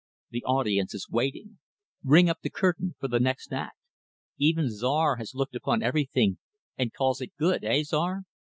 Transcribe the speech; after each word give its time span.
The 0.31 0.43
audience 0.45 0.95
is 0.95 1.09
waiting. 1.11 1.59
Ring 2.03 2.27
up 2.27 2.39
the 2.41 2.49
curtain 2.49 2.95
for 2.99 3.07
the 3.07 3.19
next 3.19 3.53
act. 3.53 3.77
Even 4.39 4.67
Czar 4.67 5.17
has 5.17 5.35
looked 5.35 5.53
upon 5.55 5.83
everything 5.83 6.39
and 6.75 6.91
calls 6.91 7.21
it 7.21 7.37
good 7.37 7.61
heh 7.61 7.83
Czar?" 7.83 8.23